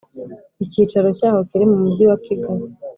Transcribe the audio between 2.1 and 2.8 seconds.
Kigali